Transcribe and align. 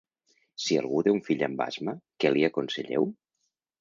Si 0.63 0.77
algú 0.83 1.01
té 1.07 1.13
un 1.17 1.21
fill 1.29 1.43
amb 1.49 1.63
asma, 1.67 1.95
què 2.25 2.33
li 2.33 2.47
aconselleu? 2.51 3.07